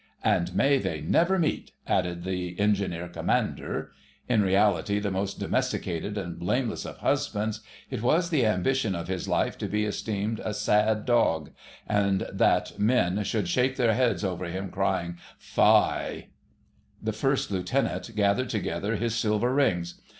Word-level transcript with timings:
"And 0.23 0.55
may 0.55 0.79
they 0.79 0.99
never 1.01 1.37
meet!" 1.37 1.73
added 1.85 2.23
the 2.23 2.59
Engineer 2.59 3.07
Commander. 3.07 3.91
In 4.27 4.41
reality 4.41 4.97
the 4.97 5.11
most 5.11 5.37
domesticated 5.39 6.17
and 6.17 6.39
blameless 6.39 6.85
of 6.85 6.97
husbands, 6.97 7.59
it 7.91 8.01
was 8.01 8.31
the 8.31 8.43
ambition 8.43 8.95
of 8.95 9.07
his 9.07 9.27
life 9.27 9.59
to 9.59 9.67
be 9.67 9.85
esteemed 9.85 10.41
a 10.43 10.55
sad 10.55 11.05
dog, 11.05 11.51
and 11.87 12.27
that, 12.33 12.79
men 12.79 13.23
should 13.23 13.47
shake 13.47 13.75
their 13.75 13.93
heads 13.93 14.23
over 14.23 14.45
him 14.45 14.71
crying 14.71 15.19
"Fie!" 15.37 16.29
The 16.99 17.13
First 17.13 17.51
Lieutenant 17.51 18.15
gathered 18.15 18.49
together 18.49 18.95
his 18.95 19.13
silver 19.13 19.53
rings. 19.53 20.01